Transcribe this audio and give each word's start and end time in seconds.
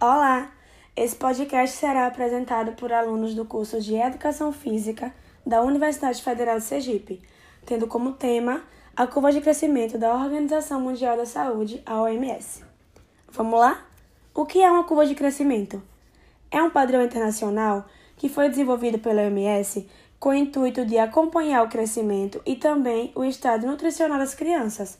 Olá! 0.00 0.52
Esse 0.94 1.16
podcast 1.16 1.76
será 1.76 2.06
apresentado 2.06 2.70
por 2.74 2.92
alunos 2.92 3.34
do 3.34 3.44
curso 3.44 3.80
de 3.80 3.96
Educação 3.96 4.52
Física 4.52 5.12
da 5.44 5.60
Universidade 5.60 6.22
Federal 6.22 6.58
de 6.58 6.62
Sergipe, 6.66 7.20
tendo 7.66 7.88
como 7.88 8.12
tema 8.12 8.62
a 8.94 9.08
curva 9.08 9.32
de 9.32 9.40
crescimento 9.40 9.98
da 9.98 10.14
Organização 10.14 10.80
Mundial 10.80 11.16
da 11.16 11.26
Saúde, 11.26 11.82
a 11.84 12.00
OMS. 12.00 12.62
Vamos 13.32 13.58
lá? 13.58 13.84
O 14.32 14.46
que 14.46 14.62
é 14.62 14.70
uma 14.70 14.84
curva 14.84 15.04
de 15.04 15.16
crescimento? 15.16 15.82
É 16.48 16.62
um 16.62 16.70
padrão 16.70 17.02
internacional 17.02 17.84
que 18.16 18.28
foi 18.28 18.48
desenvolvido 18.48 19.00
pela 19.00 19.22
OMS 19.22 19.84
com 20.20 20.28
o 20.28 20.34
intuito 20.34 20.86
de 20.86 20.96
acompanhar 20.96 21.64
o 21.64 21.68
crescimento 21.68 22.40
e 22.46 22.54
também 22.54 23.10
o 23.16 23.24
estado 23.24 23.66
nutricional 23.66 24.20
das 24.20 24.32
crianças. 24.32 24.96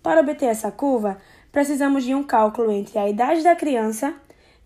Para 0.00 0.20
obter 0.20 0.46
essa 0.46 0.70
curva, 0.70 1.18
precisamos 1.50 2.04
de 2.04 2.14
um 2.14 2.22
cálculo 2.22 2.70
entre 2.70 2.96
a 2.96 3.08
idade 3.08 3.42
da 3.42 3.56
criança 3.56 4.14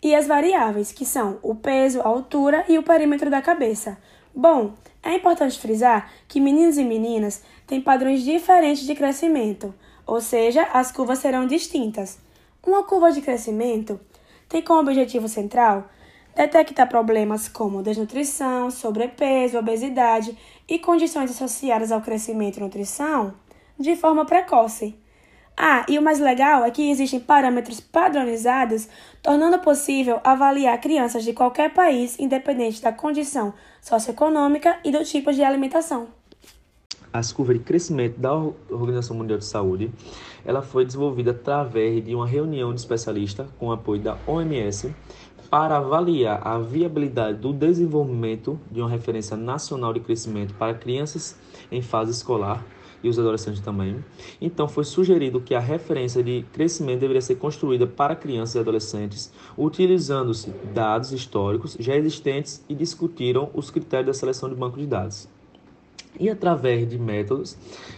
e 0.03 0.15
as 0.15 0.27
variáveis, 0.27 0.93
que 0.93 1.05
são 1.05 1.39
o 1.43 1.55
peso, 1.55 2.01
a 2.01 2.07
altura 2.07 2.65
e 2.69 2.79
o 2.79 2.83
perímetro 2.83 3.31
da 3.31 3.43
cabeça. 3.43 3.99
Bom, 4.35 4.75
é 5.03 5.15
importante 5.15 5.59
frisar 5.59 6.11
que 6.29 6.41
meninos 6.41 6.79
e 6.79 6.85
meninas 6.85 7.43
têm 7.67 7.81
padrões 7.81 8.23
diferentes 8.23 8.87
de 8.87 8.95
crescimento, 8.95 9.75
ou 10.07 10.21
seja, 10.21 10.63
as 10.73 10.93
curvas 10.93 11.19
serão 11.19 11.47
distintas. 11.47 12.19
Uma 12.67 12.85
curva 12.85 13.11
de 13.11 13.21
crescimento 13.21 13.99
tem 14.49 14.63
como 14.63 14.81
objetivo 14.81 15.29
central 15.29 15.89
detectar 16.35 16.89
problemas 16.89 17.49
como 17.49 17.83
desnutrição, 17.83 18.71
sobrepeso, 18.71 19.59
obesidade 19.59 20.37
e 20.69 20.79
condições 20.79 21.31
associadas 21.31 21.91
ao 21.91 22.01
crescimento 22.01 22.59
e 22.59 22.61
nutrição 22.61 23.35
de 23.79 23.97
forma 23.97 24.25
precoce. 24.25 24.95
Ah, 25.63 25.85
e 25.87 25.99
o 25.99 26.03
mais 26.03 26.19
legal 26.19 26.65
é 26.65 26.71
que 26.71 26.91
existem 26.91 27.21
parâmetros 27.21 27.81
padronizados, 27.81 28.89
tornando 29.23 29.59
possível 29.59 30.19
avaliar 30.25 30.81
crianças 30.81 31.23
de 31.23 31.35
qualquer 31.35 31.75
país, 31.75 32.19
independente 32.19 32.81
da 32.81 32.91
condição 32.91 33.53
socioeconômica 33.83 34.79
e 34.83 34.91
do 34.91 35.05
tipo 35.05 35.31
de 35.31 35.45
alimentação. 35.45 36.09
As 37.13 37.31
curvas 37.31 37.59
de 37.59 37.63
crescimento 37.63 38.19
da 38.19 38.33
Organização 38.71 39.15
Mundial 39.15 39.39
de 39.39 39.45
Saúde, 39.45 39.93
ela 40.47 40.63
foi 40.63 40.87
desenvolvida 40.87 41.33
através 41.33 42.03
de 42.03 42.15
uma 42.15 42.27
reunião 42.27 42.73
de 42.73 42.81
especialistas 42.81 43.47
com 43.59 43.71
apoio 43.71 44.01
da 44.01 44.17
OMS 44.27 44.95
para 45.51 45.77
avaliar 45.77 46.41
a 46.43 46.59
viabilidade 46.59 47.37
do 47.37 47.53
desenvolvimento 47.53 48.59
de 48.71 48.81
uma 48.81 48.89
referência 48.89 49.37
nacional 49.37 49.93
de 49.93 50.01
crescimento 50.01 50.55
para 50.55 50.73
crianças 50.73 51.37
em 51.71 51.83
fase 51.83 52.13
escolar 52.13 52.65
e 53.03 53.09
os 53.09 53.19
adolescentes 53.19 53.61
também. 53.61 54.05
Então, 54.41 54.69
foi 54.69 54.85
sugerido 54.85 55.41
que 55.41 55.55
a 55.55 55.61
referência 55.61 56.23
de 56.23 56.45
crescimento 56.53 57.01
deveria 57.01 57.21
ser 57.21 57.37
construída 57.37 57.87
para 57.87 58.15
crianças 58.15 58.55
e 58.55 58.59
adolescentes, 58.59 59.33
utilizando-se 59.57 60.51
dados 60.75 61.13
históricos 61.13 61.77
já 61.79 61.97
existentes 61.97 62.65
e 62.69 62.75
discutiram 62.75 63.51
os 63.55 63.71
critérios 63.71 64.07
da 64.07 64.15
seleção 64.15 64.49
de 64.49 64.55
banco 64.55 64.79
de 64.79 64.87
dados. 64.87 65.29
E 66.19 66.29
através 66.29 66.89
de 66.89 66.99
métodos, 66.99 67.57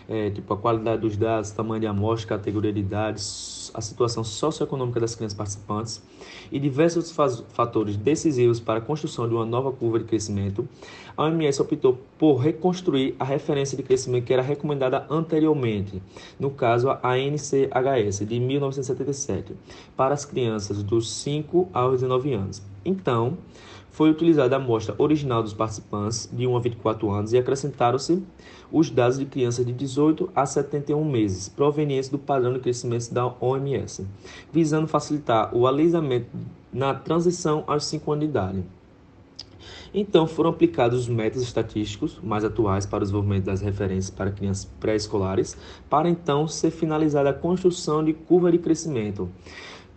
é, 0.08 0.30
tipo 0.30 0.52
a 0.52 0.56
qualidade 0.56 1.02
dos 1.02 1.16
dados, 1.16 1.50
tamanho 1.50 1.80
de 1.80 1.86
amostra, 1.86 2.36
categoria 2.36 2.72
de 2.72 2.80
idades, 2.80 3.70
a 3.74 3.80
situação 3.80 4.22
socioeconômica 4.22 5.00
das 5.00 5.14
crianças 5.14 5.36
participantes 5.36 6.02
e 6.50 6.58
diversos 6.58 7.10
fatores 7.52 7.96
decisivos 7.96 8.60
para 8.60 8.78
a 8.78 8.82
construção 8.82 9.27
de 9.27 9.34
uma 9.34 9.46
nova 9.46 9.72
curva 9.72 9.98
de 9.98 10.04
crescimento, 10.04 10.69
a 11.16 11.24
OMS 11.24 11.60
optou 11.60 11.98
por 12.19 12.36
reconstruir 12.36 13.14
a 13.19 13.24
referência 13.24 13.77
de 13.77 13.82
crescimento 13.82 14.24
que 14.24 14.32
era 14.32 14.42
recomendada 14.42 15.06
anteriormente, 15.10 16.02
no 16.38 16.50
caso 16.50 16.91
a 17.02 17.19
NCHS, 17.19 18.26
de 18.26 18.38
1977, 18.38 19.54
para 19.97 20.14
as 20.14 20.24
crianças 20.24 20.82
dos 20.82 21.10
5 21.10 21.69
aos 21.72 22.00
19 22.00 22.32
anos. 22.34 22.62
Então, 22.84 23.38
foi 23.92 24.10
utilizada 24.10 24.56
a 24.56 24.58
amostra 24.58 24.94
original 24.98 25.42
dos 25.42 25.52
participantes 25.52 26.28
de 26.32 26.46
1 26.46 26.56
a 26.56 26.60
24 26.60 27.10
anos 27.10 27.32
e 27.32 27.38
acrescentaram-se 27.38 28.22
os 28.72 28.90
dados 28.90 29.18
de 29.18 29.26
crianças 29.26 29.64
de 29.64 29.72
18 29.72 30.30
a 30.34 30.47
71 30.47 31.04
meses, 31.04 31.48
provenientes 31.50 32.08
do 32.08 32.19
padrão 32.19 32.54
de 32.54 32.58
crescimento 32.58 33.12
da 33.12 33.26
OMS, 33.38 34.06
visando 34.50 34.88
facilitar 34.88 35.54
o 35.54 35.66
alisamento 35.66 36.26
na 36.72 36.94
transição 36.94 37.64
aos 37.66 37.84
5 37.84 38.12
anos 38.12 38.25
de 38.25 38.31
idade. 38.31 38.64
Então, 39.94 40.26
foram 40.26 40.48
aplicados 40.48 41.00
os 41.00 41.08
métodos 41.08 41.42
estatísticos 41.47 42.19
mais 42.22 42.44
atuais 42.44 42.86
para 42.86 42.97
o 42.97 43.00
desenvolvimento 43.00 43.44
das 43.44 43.60
referências 43.60 44.08
para 44.08 44.31
crianças 44.31 44.64
pré-escolares, 44.81 45.54
para 45.91 46.08
então 46.08 46.48
ser 46.48 46.70
finalizada 46.70 47.28
a 47.28 47.34
construção 47.34 48.02
de 48.02 48.14
curva 48.14 48.50
de 48.50 48.56
crescimento. 48.56 49.28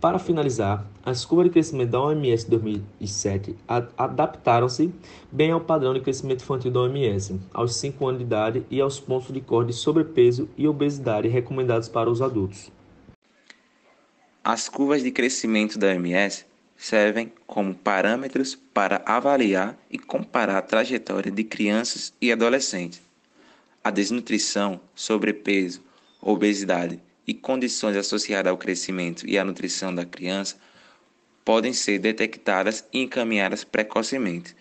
Para 0.00 0.18
finalizar, 0.18 0.86
as 1.02 1.24
curvas 1.24 1.46
de 1.46 1.52
crescimento 1.52 1.90
da 1.90 2.00
OMS 2.00 2.48
2007 2.50 3.56
adaptaram-se 3.96 4.92
bem 5.32 5.50
ao 5.50 5.60
padrão 5.60 5.94
de 5.94 6.00
crescimento 6.00 6.42
infantil 6.42 6.70
da 6.70 6.80
OMS, 6.80 7.40
aos 7.52 7.76
5 7.76 8.06
anos 8.06 8.18
de 8.18 8.24
idade 8.24 8.66
e 8.70 8.78
aos 8.78 9.00
pontos 9.00 9.32
de 9.32 9.40
cor 9.40 9.64
de 9.64 9.72
sobrepeso 9.72 10.50
e 10.56 10.68
obesidade 10.68 11.28
recomendados 11.28 11.88
para 11.88 12.10
os 12.10 12.20
adultos. 12.20 12.70
As 14.44 14.68
curvas 14.68 15.02
de 15.02 15.10
crescimento 15.10 15.78
da 15.78 15.88
OMS 15.88 16.44
servem 16.76 17.32
como 17.46 17.74
parâmetros 17.74 18.54
para 18.54 19.02
avaliar 19.06 19.78
e 19.90 19.98
comparar 19.98 20.58
a 20.58 20.62
trajetória 20.62 21.32
de 21.32 21.42
crianças 21.42 22.12
e 22.20 22.30
adolescentes. 22.30 23.00
A 23.82 23.90
desnutrição, 23.90 24.78
sobrepeso, 24.94 25.80
obesidade 26.20 27.00
e 27.26 27.34
condições 27.34 27.96
associadas 27.96 28.50
ao 28.50 28.56
crescimento 28.56 29.26
e 29.26 29.38
à 29.38 29.44
nutrição 29.44 29.94
da 29.94 30.04
criança 30.04 30.56
podem 31.44 31.72
ser 31.72 31.98
detectadas 31.98 32.84
e 32.92 33.02
encaminhadas 33.02 33.64
precocemente, 33.64 34.54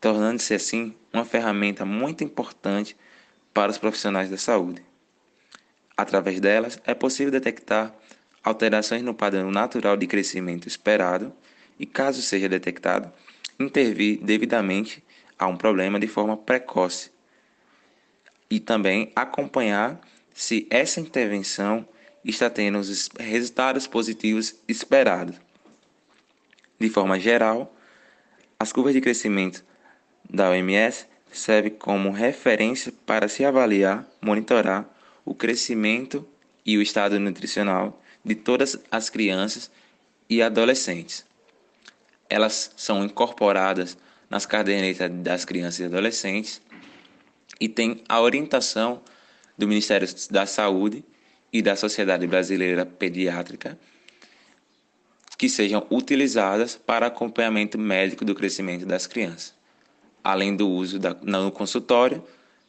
tornando-se 0.00 0.54
assim 0.54 0.94
uma 1.12 1.24
ferramenta 1.24 1.84
muito 1.84 2.22
importante 2.22 2.96
para 3.52 3.70
os 3.70 3.78
profissionais 3.78 4.28
da 4.28 4.36
saúde. 4.36 4.82
Através 5.96 6.40
delas, 6.40 6.80
é 6.84 6.94
possível 6.94 7.30
detectar 7.30 7.94
alterações 8.42 9.02
no 9.02 9.14
padrão 9.14 9.50
natural 9.50 9.96
de 9.96 10.06
crescimento 10.06 10.68
esperado 10.68 11.32
e, 11.78 11.86
caso 11.86 12.22
seja 12.22 12.48
detectado, 12.48 13.10
intervir 13.58 14.20
devidamente 14.22 15.02
a 15.38 15.46
um 15.46 15.56
problema 15.56 15.98
de 15.98 16.06
forma 16.06 16.36
precoce 16.36 17.10
e 18.50 18.60
também 18.60 19.10
acompanhar 19.16 20.00
se 20.32 20.66
essa 20.70 21.00
intervenção 21.00 21.86
está 22.30 22.50
tendo 22.50 22.78
os 22.78 23.08
resultados 23.18 23.86
positivos 23.86 24.56
esperados. 24.66 25.36
De 26.78 26.88
forma 26.90 27.18
geral, 27.18 27.74
as 28.58 28.72
curvas 28.72 28.92
de 28.92 29.00
crescimento 29.00 29.64
da 30.28 30.50
OMS 30.50 31.06
servem 31.32 31.72
como 31.72 32.10
referência 32.10 32.92
para 33.04 33.28
se 33.28 33.44
avaliar, 33.44 34.06
monitorar 34.20 34.88
o 35.24 35.34
crescimento 35.34 36.26
e 36.64 36.76
o 36.76 36.82
estado 36.82 37.18
nutricional 37.20 38.02
de 38.24 38.34
todas 38.34 38.78
as 38.90 39.08
crianças 39.08 39.70
e 40.28 40.42
adolescentes. 40.42 41.24
Elas 42.28 42.72
são 42.76 43.04
incorporadas 43.04 43.96
nas 44.28 44.44
cadernetas 44.44 45.10
das 45.22 45.44
crianças 45.44 45.78
e 45.80 45.84
adolescentes 45.84 46.60
e 47.60 47.68
têm 47.68 48.02
a 48.08 48.20
orientação 48.20 49.00
do 49.56 49.68
Ministério 49.68 50.08
da 50.30 50.44
Saúde 50.44 51.04
e 51.56 51.62
da 51.62 51.74
Sociedade 51.74 52.26
Brasileira 52.26 52.84
Pediátrica 52.84 53.78
que 55.38 55.48
sejam 55.48 55.86
utilizadas 55.90 56.76
para 56.76 57.06
acompanhamento 57.06 57.78
médico 57.78 58.24
do 58.24 58.34
crescimento 58.34 58.84
das 58.84 59.06
crianças, 59.06 59.54
além 60.22 60.54
do 60.54 60.68
uso 60.68 60.98
da, 60.98 61.14
no 61.22 61.50
consultório, 61.50 62.22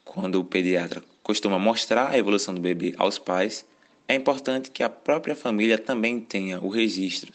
quando 0.04 0.40
o 0.40 0.44
pediatra 0.44 1.04
costuma 1.22 1.60
mostrar 1.60 2.10
a 2.10 2.18
evolução 2.18 2.54
do 2.54 2.62
bebê 2.62 2.94
aos 2.98 3.18
pais 3.18 3.66
é 4.08 4.16
importante 4.16 4.72
que 4.72 4.84
a 4.84 4.90
própria 4.90 5.36
família 5.36 5.78
também 5.78 6.22
tenha 6.22 6.62
o 6.62 6.70
registro 6.70 7.34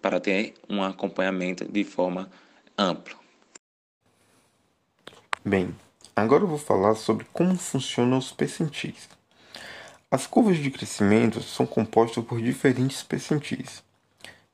para 0.00 0.18
ter 0.18 0.54
um 0.68 0.82
acompanhamento 0.82 1.64
de 1.64 1.84
forma 1.84 2.28
ampla. 2.76 3.14
Bem, 5.44 5.72
agora 6.14 6.42
eu 6.42 6.48
vou 6.48 6.58
falar 6.58 6.96
sobre 6.96 7.24
como 7.32 7.56
funcionam 7.56 8.18
os 8.18 8.32
percentis. 8.32 9.08
As 10.12 10.26
curvas 10.26 10.58
de 10.58 10.70
crescimento 10.70 11.40
são 11.42 11.64
compostas 11.64 12.22
por 12.22 12.38
diferentes 12.38 13.02
percentis. 13.02 13.82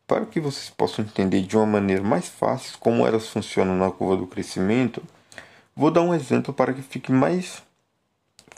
Para 0.06 0.24
que 0.24 0.38
vocês 0.38 0.70
possam 0.70 1.04
entender 1.04 1.42
de 1.42 1.56
uma 1.56 1.66
maneira 1.66 2.00
mais 2.00 2.28
fácil 2.28 2.78
como 2.78 3.04
elas 3.04 3.28
funcionam 3.28 3.76
na 3.76 3.90
curva 3.90 4.16
do 4.16 4.28
crescimento, 4.28 5.02
vou 5.74 5.90
dar 5.90 6.02
um 6.02 6.14
exemplo 6.14 6.54
para 6.54 6.72
que 6.72 6.80
fique 6.80 7.10
mais 7.10 7.60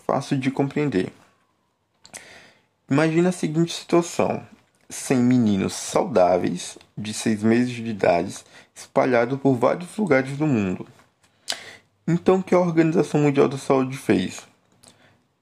fácil 0.06 0.38
de 0.38 0.50
compreender. 0.50 1.10
Imagine 2.90 3.28
a 3.28 3.32
seguinte 3.32 3.72
situação: 3.72 4.46
100 4.90 5.20
meninos 5.20 5.72
saudáveis 5.72 6.76
de 6.98 7.14
6 7.14 7.42
meses 7.42 7.72
de 7.72 7.86
idade 7.86 8.44
espalhados 8.74 9.40
por 9.40 9.54
vários 9.54 9.96
lugares 9.96 10.36
do 10.36 10.46
mundo. 10.46 10.86
Então, 12.06 12.40
o 12.40 12.42
que 12.42 12.54
a 12.54 12.60
Organização 12.60 13.22
Mundial 13.22 13.48
da 13.48 13.56
Saúde 13.56 13.96
fez? 13.96 14.49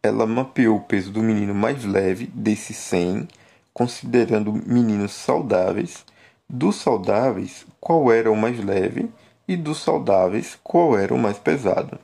Ela 0.08 0.26
mapeou 0.26 0.76
o 0.76 0.80
peso 0.80 1.10
do 1.10 1.22
menino 1.22 1.54
mais 1.54 1.84
leve 1.84 2.26
desses 2.34 2.76
100, 2.76 3.28
considerando 3.72 4.52
meninos 4.52 5.12
saudáveis, 5.12 6.04
Dos 6.50 6.76
saudáveis, 6.76 7.66
qual 7.78 8.10
era 8.10 8.32
o 8.32 8.36
mais 8.36 8.58
leve 8.64 9.10
e 9.46 9.54
dos 9.54 9.82
saudáveis, 9.82 10.58
qual 10.64 10.98
era 10.98 11.12
o 11.12 11.18
mais 11.18 11.38
pesado. 11.38 11.98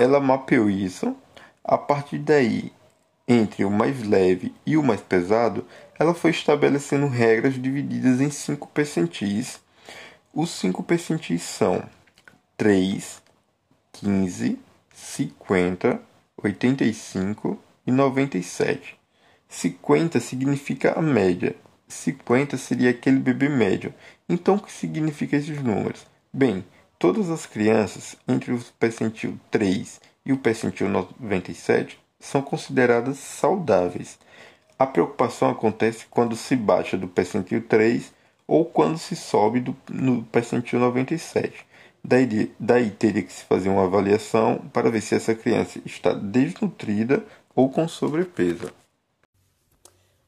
Ela 0.00 0.18
mapeou 0.18 0.68
isso. 0.68 1.14
A 1.62 1.78
partir 1.78 2.18
daí, 2.18 2.72
entre 3.28 3.64
o 3.64 3.70
mais 3.70 4.02
leve 4.02 4.52
e 4.66 4.76
o 4.76 4.82
mais 4.82 5.00
pesado, 5.00 5.64
ela 5.96 6.12
foi 6.12 6.32
estabelecendo 6.32 7.06
regras 7.06 7.54
divididas 7.54 8.20
em 8.20 8.30
cinco 8.30 8.66
percentis. 8.66 9.60
Os 10.34 10.50
cinco 10.50 10.82
percentis 10.82 11.42
são 11.42 11.80
3, 12.56 13.22
15, 13.92 14.58
50, 14.92 16.02
85 16.42 17.58
e 17.86 17.90
97. 17.90 18.96
50 19.48 20.20
significa 20.20 20.98
a 20.98 21.02
média. 21.02 21.56
50 21.88 22.56
seria 22.56 22.90
aquele 22.90 23.18
bebê 23.18 23.48
médio. 23.48 23.94
Então, 24.28 24.56
o 24.56 24.60
que 24.60 24.70
significa 24.70 25.36
esses 25.36 25.62
números? 25.62 26.06
Bem, 26.32 26.64
todas 26.98 27.30
as 27.30 27.46
crianças 27.46 28.16
entre 28.28 28.52
o 28.52 28.60
percentil 28.78 29.38
3 29.50 30.00
e 30.24 30.32
o 30.32 30.38
percentil 30.38 30.88
97 30.88 31.98
são 32.20 32.42
consideradas 32.42 33.18
saudáveis. 33.18 34.18
A 34.78 34.86
preocupação 34.86 35.50
acontece 35.50 36.06
quando 36.10 36.36
se 36.36 36.54
baixa 36.54 36.96
do 36.96 37.08
percentil 37.08 37.62
3 37.66 38.12
ou 38.46 38.64
quando 38.64 38.98
se 38.98 39.16
sobe 39.16 39.60
do, 39.60 39.76
no 39.90 40.22
percentil 40.24 40.78
97. 40.78 41.66
Daí, 42.02 42.54
daí 42.58 42.90
teria 42.90 43.22
que 43.22 43.32
se 43.32 43.44
fazer 43.44 43.68
uma 43.68 43.84
avaliação 43.84 44.58
para 44.72 44.90
ver 44.90 45.00
se 45.00 45.14
essa 45.14 45.34
criança 45.34 45.80
está 45.84 46.12
desnutrida 46.12 47.26
ou 47.54 47.68
com 47.68 47.86
sobrepeso. 47.86 48.72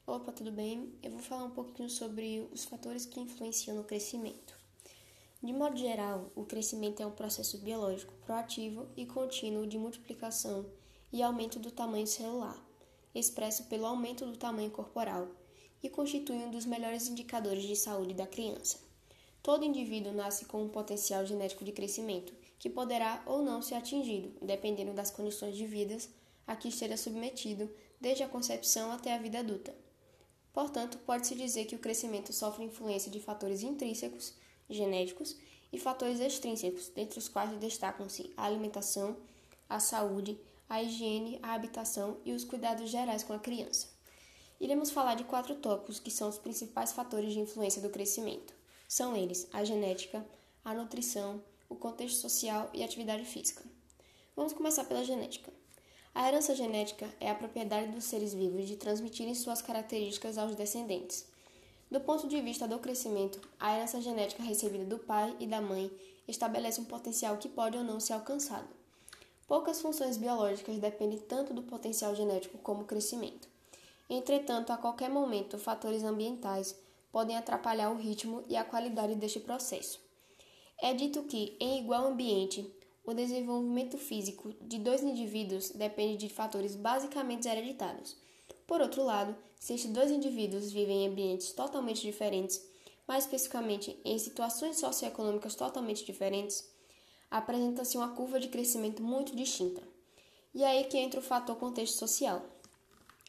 Opa, 0.05 0.31
tudo 0.31 0.51
bem? 0.51 0.93
Eu 1.01 1.11
vou 1.11 1.21
falar 1.21 1.45
um 1.45 1.51
pouquinho 1.51 1.89
sobre 1.89 2.47
os 2.51 2.65
fatores 2.65 3.05
que 3.05 3.19
influenciam 3.19 3.77
no 3.77 3.83
crescimento. 3.83 4.53
De 5.41 5.51
modo 5.51 5.75
geral, 5.75 6.29
o 6.35 6.45
crescimento 6.45 7.01
é 7.01 7.05
um 7.05 7.11
processo 7.11 7.57
biológico 7.57 8.13
proativo 8.25 8.87
e 8.95 9.07
contínuo 9.07 9.65
de 9.65 9.77
multiplicação 9.77 10.65
e 11.11 11.23
aumento 11.23 11.57
do 11.57 11.71
tamanho 11.71 12.05
celular, 12.05 12.55
expresso 13.15 13.63
pelo 13.63 13.87
aumento 13.87 14.25
do 14.25 14.37
tamanho 14.37 14.69
corporal, 14.69 15.29
e 15.81 15.89
constitui 15.89 16.35
um 16.35 16.51
dos 16.51 16.65
melhores 16.65 17.07
indicadores 17.07 17.63
de 17.63 17.75
saúde 17.75 18.13
da 18.13 18.27
criança. 18.27 18.90
Todo 19.43 19.65
indivíduo 19.65 20.13
nasce 20.13 20.45
com 20.45 20.61
um 20.61 20.69
potencial 20.69 21.25
genético 21.25 21.65
de 21.65 21.71
crescimento, 21.71 22.33
que 22.59 22.69
poderá 22.69 23.23
ou 23.25 23.41
não 23.41 23.61
ser 23.61 23.75
atingido, 23.75 24.31
dependendo 24.41 24.93
das 24.93 25.09
condições 25.09 25.55
de 25.55 25.65
vida 25.65 25.97
a 26.45 26.55
que 26.55 26.67
esteja 26.67 26.95
submetido, 26.95 27.69
desde 27.99 28.23
a 28.23 28.29
concepção 28.29 28.91
até 28.91 29.13
a 29.13 29.17
vida 29.17 29.39
adulta. 29.39 29.73
Portanto, 30.53 30.99
pode-se 30.99 31.33
dizer 31.33 31.65
que 31.65 31.75
o 31.75 31.79
crescimento 31.79 32.33
sofre 32.33 32.65
influência 32.65 33.09
de 33.09 33.19
fatores 33.19 33.63
intrínsecos, 33.63 34.35
genéticos, 34.69 35.35
e 35.73 35.79
fatores 35.79 36.19
extrínsecos, 36.19 36.89
dentre 36.89 37.17
os 37.17 37.29
quais 37.29 37.57
destacam-se 37.57 38.31
a 38.35 38.45
alimentação, 38.45 39.15
a 39.69 39.79
saúde, 39.79 40.37
a 40.67 40.83
higiene, 40.83 41.39
a 41.41 41.53
habitação 41.53 42.17
e 42.25 42.33
os 42.33 42.43
cuidados 42.43 42.89
gerais 42.89 43.23
com 43.23 43.33
a 43.33 43.39
criança. 43.39 43.87
Iremos 44.59 44.91
falar 44.91 45.15
de 45.15 45.23
quatro 45.23 45.55
tópicos 45.55 45.99
que 45.99 46.11
são 46.11 46.29
os 46.29 46.37
principais 46.37 46.91
fatores 46.91 47.33
de 47.33 47.39
influência 47.39 47.81
do 47.81 47.89
crescimento. 47.89 48.60
São 48.91 49.15
eles 49.15 49.47
a 49.53 49.63
genética, 49.63 50.21
a 50.65 50.73
nutrição, 50.73 51.41
o 51.69 51.75
contexto 51.75 52.19
social 52.19 52.69
e 52.73 52.81
a 52.81 52.85
atividade 52.85 53.23
física. 53.23 53.63
Vamos 54.35 54.51
começar 54.51 54.83
pela 54.83 55.05
genética. 55.05 55.49
A 56.13 56.27
herança 56.27 56.53
genética 56.53 57.07
é 57.17 57.29
a 57.29 57.35
propriedade 57.35 57.89
dos 57.93 58.03
seres 58.03 58.33
vivos 58.33 58.67
de 58.67 58.75
transmitirem 58.75 59.33
suas 59.33 59.61
características 59.61 60.37
aos 60.37 60.55
descendentes. 60.55 61.25
Do 61.89 62.01
ponto 62.01 62.27
de 62.27 62.41
vista 62.41 62.67
do 62.67 62.79
crescimento, 62.79 63.39
a 63.57 63.77
herança 63.77 64.01
genética 64.01 64.43
recebida 64.43 64.83
do 64.83 64.99
pai 64.99 65.33
e 65.39 65.47
da 65.47 65.61
mãe 65.61 65.89
estabelece 66.27 66.81
um 66.81 66.83
potencial 66.83 67.37
que 67.37 67.47
pode 67.47 67.77
ou 67.77 67.85
não 67.85 68.01
ser 68.01 68.11
alcançado. 68.11 68.67
Poucas 69.47 69.79
funções 69.79 70.17
biológicas 70.17 70.79
dependem 70.79 71.17
tanto 71.17 71.53
do 71.53 71.63
potencial 71.63 72.13
genético 72.13 72.57
como 72.57 72.81
o 72.81 72.85
crescimento. 72.85 73.47
Entretanto, 74.09 74.73
a 74.73 74.77
qualquer 74.77 75.09
momento, 75.09 75.57
fatores 75.57 76.03
ambientais 76.03 76.75
podem 77.11 77.37
atrapalhar 77.37 77.91
o 77.91 77.97
ritmo 77.97 78.43
e 78.47 78.55
a 78.55 78.63
qualidade 78.63 79.15
deste 79.15 79.39
processo. 79.39 79.99
É 80.79 80.93
dito 80.93 81.23
que, 81.23 81.55
em 81.59 81.79
igual 81.79 82.07
ambiente, 82.07 82.65
o 83.03 83.13
desenvolvimento 83.13 83.97
físico 83.97 84.53
de 84.61 84.79
dois 84.79 85.03
indivíduos 85.03 85.71
depende 85.71 86.17
de 86.17 86.33
fatores 86.33 86.75
basicamente 86.75 87.47
hereditários. 87.47 88.15
Por 88.65 88.81
outro 88.81 89.03
lado, 89.03 89.35
se 89.59 89.73
estes 89.73 89.91
dois 89.91 90.09
indivíduos 90.09 90.71
vivem 90.71 91.03
em 91.03 91.07
ambientes 91.07 91.51
totalmente 91.51 92.01
diferentes, 92.01 92.61
mais 93.07 93.25
especificamente 93.25 93.99
em 94.05 94.17
situações 94.17 94.79
socioeconômicas 94.79 95.55
totalmente 95.55 96.05
diferentes, 96.05 96.67
apresenta-se 97.29 97.97
uma 97.97 98.15
curva 98.15 98.39
de 98.39 98.47
crescimento 98.47 99.03
muito 99.03 99.35
distinta. 99.35 99.81
E 100.53 100.63
é 100.63 100.67
aí 100.67 100.83
que 100.85 100.97
entra 100.97 101.19
o 101.19 101.23
fator 101.23 101.55
contexto 101.57 101.97
social. 101.97 102.43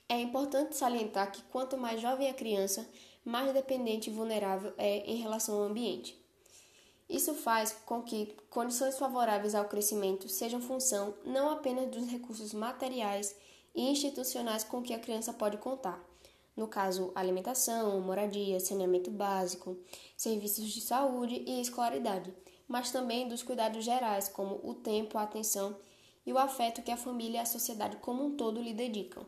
É 0.09 0.21
importante 0.21 0.77
salientar 0.77 1.33
que 1.33 1.43
quanto 1.45 1.79
mais 1.79 2.01
jovem 2.01 2.29
a 2.29 2.35
criança, 2.35 2.89
mais 3.25 3.53
dependente 3.53 4.11
e 4.11 4.13
vulnerável 4.13 4.73
é 4.77 4.99
em 5.11 5.17
relação 5.17 5.57
ao 5.57 5.65
ambiente. 5.65 6.21
Isso 7.09 7.35
faz 7.35 7.73
com 7.85 8.03
que 8.03 8.35
condições 8.49 8.99
favoráveis 8.99 9.55
ao 9.55 9.67
crescimento 9.67 10.29
sejam 10.29 10.61
função 10.61 11.15
não 11.25 11.51
apenas 11.51 11.91
dos 11.91 12.07
recursos 12.09 12.55
materiais 12.55 13.37
e 13.75 13.83
institucionais 13.91 14.65
com 14.65 14.83
que 14.83 14.95
a 14.95 14.99
criança 14.99 15.33
pode 15.33 15.59
contar, 15.59 16.03
no 16.57 16.69
caso, 16.69 17.13
alimentação, 17.15 18.01
moradia, 18.01 18.61
saneamento 18.61 19.11
básico, 19.11 19.77
serviços 20.17 20.71
de 20.71 20.81
saúde 20.81 21.43
e 21.47 21.61
escolaridade, 21.61 22.33
mas 22.69 22.91
também 22.91 23.29
dos 23.29 23.43
cuidados 23.43 23.85
gerais, 23.85 24.29
como 24.29 24.61
o 24.63 24.75
tempo, 24.75 25.19
a 25.19 25.23
atenção 25.23 25.77
e 26.25 26.33
o 26.33 26.39
afeto 26.39 26.83
que 26.83 26.91
a 26.91 26.97
família 26.97 27.39
e 27.39 27.41
a 27.41 27.47
sociedade 27.47 27.97
como 27.99 28.25
um 28.25 28.37
todo 28.37 28.63
lhe 28.63 28.75
dedicam. 28.75 29.25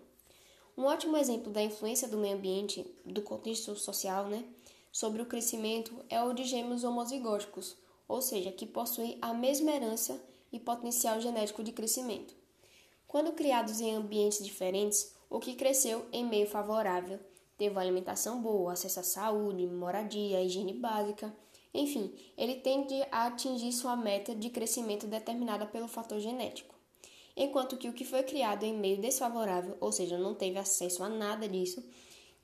Um 0.76 0.86
ótimo 0.86 1.16
exemplo 1.16 1.52
da 1.52 1.62
influência 1.62 2.08
do 2.08 2.18
meio 2.18 2.36
ambiente, 2.36 2.84
do 3.04 3.22
contexto 3.22 3.76
social, 3.76 4.26
né, 4.26 4.44
sobre 4.90 5.22
o 5.22 5.26
crescimento 5.26 5.94
é 6.08 6.20
o 6.20 6.32
de 6.32 6.42
gêmeos 6.42 6.82
homozigóticos, 6.82 7.76
ou 8.08 8.20
seja, 8.20 8.50
que 8.50 8.66
possuem 8.66 9.16
a 9.22 9.32
mesma 9.32 9.70
herança 9.70 10.20
e 10.52 10.58
potencial 10.58 11.20
genético 11.20 11.62
de 11.62 11.70
crescimento. 11.70 12.34
Quando 13.06 13.32
criados 13.32 13.80
em 13.80 13.94
ambientes 13.94 14.44
diferentes, 14.44 15.14
o 15.30 15.38
que 15.38 15.54
cresceu 15.54 16.06
em 16.12 16.24
meio 16.24 16.48
favorável 16.48 17.20
teve 17.56 17.78
alimentação 17.78 18.42
boa, 18.42 18.72
acesso 18.72 18.98
à 18.98 19.04
saúde, 19.04 19.68
moradia, 19.68 20.42
higiene 20.42 20.72
básica, 20.72 21.32
enfim, 21.72 22.12
ele 22.36 22.56
tende 22.56 23.00
a 23.12 23.26
atingir 23.26 23.72
sua 23.72 23.94
meta 23.94 24.34
de 24.34 24.50
crescimento 24.50 25.06
determinada 25.06 25.66
pelo 25.66 25.86
fator 25.86 26.18
genético 26.18 26.73
enquanto 27.36 27.76
que 27.76 27.88
o 27.88 27.92
que 27.92 28.04
foi 28.04 28.22
criado 28.22 28.64
em 28.64 28.76
meio 28.76 29.00
desfavorável, 29.00 29.76
ou 29.80 29.90
seja, 29.90 30.18
não 30.18 30.34
teve 30.34 30.58
acesso 30.58 31.02
a 31.02 31.08
nada 31.08 31.48
disso, 31.48 31.82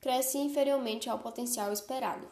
cresce 0.01 0.39
inferiormente 0.39 1.09
ao 1.09 1.19
potencial 1.19 1.73
esperado. 1.73 2.27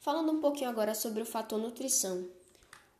Falando 0.00 0.32
um 0.32 0.40
pouquinho 0.40 0.70
agora 0.70 0.94
sobre 0.94 1.22
o 1.22 1.26
fator 1.26 1.58
nutrição. 1.58 2.28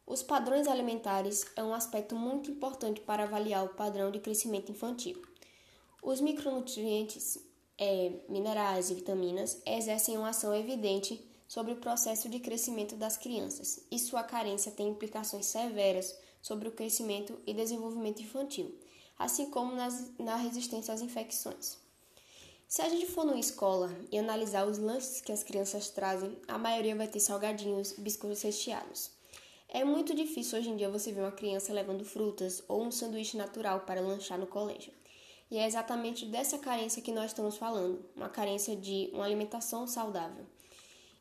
Os 0.06 0.23
padrões 0.23 0.66
alimentares 0.68 1.46
é 1.56 1.62
um 1.62 1.73
aspecto 1.73 2.14
muito 2.14 2.50
importante 2.50 3.00
para 3.00 3.25
avaliar 3.25 3.64
o 3.64 3.75
padrão 3.75 4.11
de 4.11 4.20
crescimento 4.20 4.70
infantil. 4.70 5.23
Os 6.02 6.20
micronutrientes, 6.20 7.38
é, 7.78 8.12
minerais 8.28 8.90
e 8.90 8.94
vitaminas 8.94 9.62
exercem 9.64 10.16
uma 10.18 10.28
ação 10.28 10.54
evidente 10.54 11.25
sobre 11.49 11.73
o 11.73 11.76
processo 11.76 12.28
de 12.28 12.40
crescimento 12.40 12.96
das 12.96 13.16
crianças, 13.16 13.80
e 13.90 13.99
sua 13.99 14.23
carência 14.23 14.73
tem 14.73 14.88
implicações 14.88 15.46
severas 15.46 16.14
sobre 16.44 16.68
o 16.68 16.72
crescimento 16.72 17.40
e 17.46 17.54
desenvolvimento 17.54 18.20
infantil, 18.20 18.78
assim 19.18 19.48
como 19.48 19.74
nas, 19.74 20.12
na 20.18 20.36
resistência 20.36 20.92
às 20.92 21.00
infecções. 21.00 21.78
Se 22.68 22.82
a 22.82 22.88
gente 22.90 23.06
for 23.06 23.24
numa 23.24 23.40
escola 23.40 23.90
e 24.12 24.18
analisar 24.18 24.66
os 24.66 24.76
lanches 24.76 25.22
que 25.22 25.32
as 25.32 25.42
crianças 25.42 25.88
trazem, 25.88 26.36
a 26.46 26.58
maioria 26.58 26.94
vai 26.94 27.08
ter 27.08 27.18
salgadinhos, 27.18 27.92
biscoitos 27.92 28.42
recheados. 28.42 29.10
É 29.70 29.84
muito 29.84 30.14
difícil 30.14 30.58
hoje 30.58 30.68
em 30.68 30.76
dia 30.76 30.90
você 30.90 31.12
ver 31.12 31.22
uma 31.22 31.32
criança 31.32 31.72
levando 31.72 32.04
frutas 32.04 32.62
ou 32.68 32.82
um 32.82 32.90
sanduíche 32.90 33.38
natural 33.38 33.80
para 33.80 34.02
lanchar 34.02 34.38
no 34.38 34.46
colégio. 34.46 34.92
E 35.50 35.56
é 35.56 35.66
exatamente 35.66 36.26
dessa 36.26 36.58
carência 36.58 37.00
que 37.00 37.12
nós 37.12 37.30
estamos 37.30 37.56
falando, 37.56 38.04
uma 38.14 38.28
carência 38.28 38.76
de 38.76 39.08
uma 39.14 39.24
alimentação 39.24 39.86
saudável. 39.86 40.44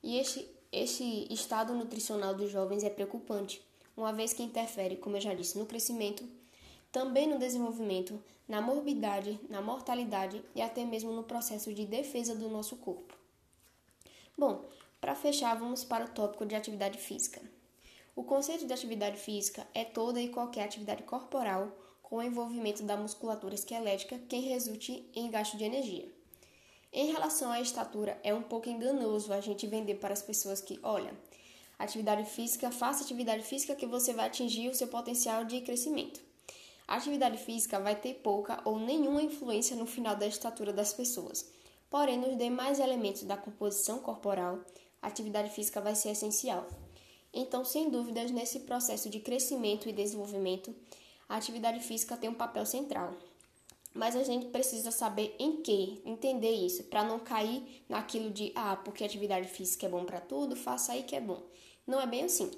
E 0.03 0.17
este, 0.17 0.45
este 0.69 1.33
estado 1.33 1.73
nutricional 1.73 2.35
dos 2.35 2.51
jovens 2.51 2.83
é 2.83 2.89
preocupante, 2.89 3.61
uma 3.95 4.11
vez 4.11 4.33
que 4.33 4.43
interfere, 4.43 4.97
como 4.97 5.17
eu 5.17 5.21
já 5.21 5.33
disse, 5.33 5.57
no 5.57 5.65
crescimento, 5.65 6.27
também 6.91 7.27
no 7.27 7.39
desenvolvimento, 7.39 8.21
na 8.47 8.61
morbidade, 8.61 9.39
na 9.49 9.61
mortalidade 9.61 10.43
e 10.55 10.61
até 10.61 10.85
mesmo 10.85 11.11
no 11.11 11.23
processo 11.23 11.73
de 11.73 11.85
defesa 11.85 12.35
do 12.35 12.49
nosso 12.49 12.75
corpo. 12.77 13.17
Bom, 14.37 14.65
para 14.99 15.15
fechar, 15.15 15.55
vamos 15.55 15.83
para 15.83 16.05
o 16.05 16.09
tópico 16.09 16.45
de 16.45 16.55
atividade 16.55 16.97
física. 16.97 17.41
O 18.15 18.23
conceito 18.23 18.67
de 18.67 18.73
atividade 18.73 19.17
física 19.17 19.67
é 19.73 19.83
toda 19.83 20.21
e 20.21 20.29
qualquer 20.29 20.63
atividade 20.63 21.03
corporal 21.03 21.71
com 22.01 22.21
envolvimento 22.21 22.83
da 22.83 22.95
musculatura 22.95 23.55
esquelética 23.55 24.19
que 24.19 24.37
resulte 24.37 25.09
em 25.15 25.31
gasto 25.31 25.57
de 25.57 25.63
energia. 25.63 26.07
Em 26.91 27.11
relação 27.11 27.51
à 27.51 27.59
estatura, 27.59 28.19
é 28.23 28.31
um 28.35 28.43
pouco 28.43 28.69
enganoso 28.69 29.33
a 29.33 29.41
gente 29.41 29.65
vender 29.65 29.95
para 29.95 30.13
as 30.13 30.21
pessoas 30.21 30.61
que, 30.61 30.79
olha, 30.83 31.11
atividade 31.83 32.25
física, 32.25 32.71
faça 32.71 33.03
atividade 33.03 33.43
física 33.43 33.75
que 33.75 33.85
você 33.85 34.13
vai 34.13 34.27
atingir 34.27 34.69
o 34.69 34.75
seu 34.75 34.87
potencial 34.87 35.45
de 35.45 35.61
crescimento. 35.61 36.19
A 36.87 36.95
atividade 36.95 37.37
física 37.37 37.79
vai 37.79 37.95
ter 37.95 38.15
pouca 38.15 38.61
ou 38.65 38.79
nenhuma 38.79 39.21
influência 39.21 39.75
no 39.75 39.85
final 39.85 40.15
da 40.15 40.27
estatura 40.27 40.73
das 40.73 40.93
pessoas. 40.93 41.49
Porém, 41.89 42.17
nos 42.17 42.37
demais 42.37 42.79
elementos 42.79 43.23
da 43.23 43.37
composição 43.37 43.99
corporal, 43.99 44.59
a 45.01 45.07
atividade 45.07 45.49
física 45.49 45.79
vai 45.79 45.95
ser 45.95 46.09
essencial. 46.09 46.67
Então, 47.33 47.63
sem 47.65 47.89
dúvidas, 47.89 48.31
nesse 48.31 48.61
processo 48.61 49.09
de 49.09 49.19
crescimento 49.19 49.89
e 49.89 49.93
desenvolvimento, 49.93 50.73
a 51.27 51.37
atividade 51.37 51.79
física 51.79 52.17
tem 52.17 52.29
um 52.29 52.33
papel 52.33 52.65
central. 52.65 53.13
Mas 53.93 54.15
a 54.15 54.23
gente 54.23 54.47
precisa 54.47 54.91
saber 54.91 55.35
em 55.39 55.61
que, 55.61 56.01
entender 56.05 56.51
isso, 56.51 56.83
para 56.85 57.03
não 57.03 57.19
cair 57.19 57.83
naquilo 57.87 58.31
de, 58.31 58.51
ah, 58.55 58.75
porque 58.75 59.03
atividade 59.03 59.47
física 59.47 59.85
é 59.85 59.89
bom 59.89 60.03
para 60.03 60.19
tudo, 60.19 60.55
faça 60.55 60.93
aí 60.93 61.03
que 61.03 61.15
é 61.15 61.21
bom. 61.21 61.43
Não 61.85 61.99
é 61.99 62.07
bem 62.07 62.23
assim. 62.23 62.51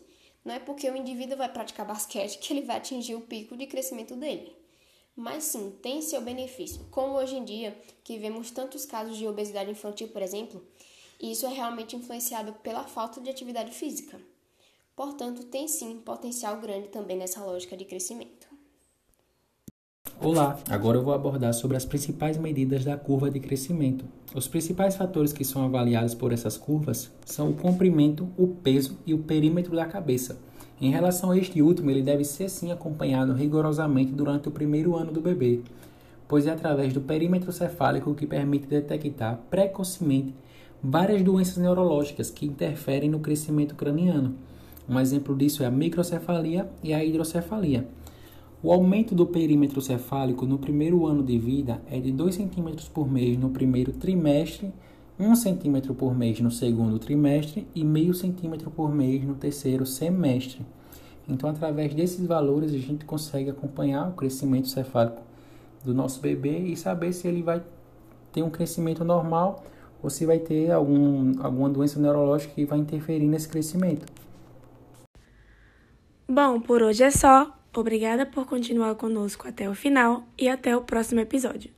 Não 0.43 0.53
é 0.53 0.59
porque 0.59 0.89
o 0.89 0.95
indivíduo 0.95 1.37
vai 1.37 1.51
praticar 1.51 1.85
basquete 1.85 2.37
que 2.37 2.53
ele 2.53 2.61
vai 2.61 2.77
atingir 2.77 3.15
o 3.15 3.21
pico 3.21 3.57
de 3.57 3.65
crescimento 3.65 4.15
dele. 4.15 4.55
Mas 5.15 5.45
sim, 5.45 5.71
tem 5.81 6.01
seu 6.01 6.21
benefício. 6.21 6.85
Como 6.91 7.15
hoje 7.15 7.35
em 7.35 7.43
dia, 7.45 7.75
que 8.03 8.19
vemos 8.19 8.51
tantos 8.51 8.85
casos 8.85 9.17
de 9.17 9.27
obesidade 9.27 9.71
infantil, 9.71 10.09
por 10.09 10.21
exemplo, 10.21 10.63
isso 11.19 11.45
é 11.45 11.49
realmente 11.49 11.95
influenciado 11.95 12.53
pela 12.55 12.83
falta 12.83 13.21
de 13.21 13.29
atividade 13.29 13.71
física. 13.71 14.19
Portanto, 14.95 15.45
tem 15.45 15.67
sim 15.67 15.99
potencial 15.99 16.59
grande 16.59 16.89
também 16.89 17.17
nessa 17.17 17.43
lógica 17.43 17.75
de 17.75 17.85
crescimento. 17.85 18.54
Olá, 20.21 20.57
agora 20.69 20.97
eu 20.97 21.03
vou 21.03 21.13
abordar 21.13 21.53
sobre 21.53 21.75
as 21.75 21.83
principais 21.83 22.37
medidas 22.37 22.85
da 22.85 22.95
curva 22.95 23.29
de 23.29 23.37
crescimento. 23.37 24.05
Os 24.33 24.47
principais 24.47 24.95
fatores 24.95 25.33
que 25.33 25.43
são 25.43 25.65
avaliados 25.65 26.15
por 26.15 26.31
essas 26.31 26.57
curvas 26.57 27.11
são 27.25 27.49
o 27.49 27.53
comprimento, 27.53 28.27
o 28.37 28.47
peso 28.47 28.97
e 29.05 29.13
o 29.13 29.19
perímetro 29.19 29.75
da 29.75 29.85
cabeça. 29.85 30.37
Em 30.79 30.89
relação 30.89 31.31
a 31.31 31.37
este 31.37 31.61
último, 31.61 31.91
ele 31.91 32.01
deve 32.01 32.23
ser 32.23 32.49
sim 32.49 32.71
acompanhado 32.71 33.33
rigorosamente 33.33 34.13
durante 34.13 34.47
o 34.47 34.51
primeiro 34.51 34.95
ano 34.95 35.11
do 35.11 35.19
bebê, 35.19 35.59
pois 36.29 36.47
é 36.47 36.51
através 36.51 36.93
do 36.93 37.01
perímetro 37.01 37.51
cefálico 37.51 38.15
que 38.15 38.25
permite 38.25 38.67
detectar 38.67 39.37
precocemente 39.49 40.33
várias 40.81 41.21
doenças 41.21 41.57
neurológicas 41.57 42.31
que 42.31 42.45
interferem 42.45 43.09
no 43.09 43.19
crescimento 43.19 43.75
craniano. 43.75 44.33
Um 44.87 44.97
exemplo 44.97 45.35
disso 45.35 45.61
é 45.61 45.65
a 45.65 45.71
microcefalia 45.71 46.69
e 46.81 46.93
a 46.93 47.03
hidrocefalia. 47.03 47.85
O 48.65 48.73
aumento 48.73 49.13
do 49.13 49.27
perímetro 49.27 49.79
cefálico 49.79 50.43
no 50.47 50.57
primeiro 50.57 51.05
ano 51.05 51.21
de 51.21 51.37
vida 51.37 51.79
é 51.85 51.99
de 51.99 52.11
2 52.11 52.35
cm 52.35 52.89
por 52.91 53.07
mês 53.07 53.37
no 53.37 53.51
primeiro 53.51 53.91
trimestre, 53.91 54.73
1 55.19 55.35
cm 55.35 55.93
por 55.93 56.17
mês 56.17 56.39
no 56.39 56.49
segundo 56.49 56.97
trimestre 56.97 57.67
e 57.75 57.83
meio 57.83 58.11
centímetro 58.15 58.71
por 58.71 58.91
mês 58.91 59.23
no 59.23 59.35
terceiro 59.35 59.85
semestre. 59.85 60.65
Então, 61.29 61.47
através 61.47 61.93
desses 61.93 62.25
valores, 62.25 62.73
a 62.73 62.77
gente 62.79 63.05
consegue 63.05 63.51
acompanhar 63.51 64.09
o 64.09 64.13
crescimento 64.13 64.67
cefálico 64.67 65.21
do 65.83 65.93
nosso 65.93 66.19
bebê 66.19 66.57
e 66.57 66.75
saber 66.75 67.13
se 67.13 67.27
ele 67.27 67.43
vai 67.43 67.61
ter 68.33 68.41
um 68.41 68.49
crescimento 68.49 69.05
normal 69.05 69.63
ou 70.01 70.09
se 70.09 70.25
vai 70.25 70.39
ter 70.39 70.71
algum, 70.71 71.39
alguma 71.39 71.69
doença 71.69 71.99
neurológica 71.99 72.55
que 72.55 72.65
vai 72.65 72.79
interferir 72.79 73.27
nesse 73.27 73.47
crescimento. 73.47 74.11
Bom, 76.27 76.59
por 76.59 76.81
hoje 76.81 77.03
é 77.03 77.11
só. 77.11 77.55
Obrigada 77.79 78.25
por 78.25 78.45
continuar 78.45 78.95
conosco 78.95 79.47
até 79.47 79.69
o 79.69 79.75
final 79.75 80.25
e 80.37 80.47
até 80.47 80.75
o 80.75 80.81
próximo 80.81 81.19
episódio. 81.19 81.71